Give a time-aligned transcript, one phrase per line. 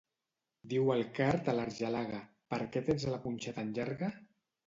[0.69, 2.21] Diu el card a l'argelaga:
[2.53, 4.09] Per què tens la punxa tan llarga?